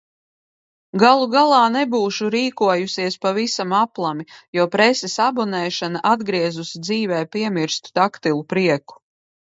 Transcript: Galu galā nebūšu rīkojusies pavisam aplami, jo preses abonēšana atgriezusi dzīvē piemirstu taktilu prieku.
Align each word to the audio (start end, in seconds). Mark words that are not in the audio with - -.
Galu 1.01 1.27
galā 1.33 1.59
nebūšu 1.73 2.29
rīkojusies 2.35 3.17
pavisam 3.25 3.75
aplami, 3.81 4.25
jo 4.59 4.65
preses 4.77 5.19
abonēšana 5.27 6.03
atgriezusi 6.15 6.83
dzīvē 6.89 7.21
piemirstu 7.37 7.97
taktilu 8.01 8.45
prieku. 8.55 8.99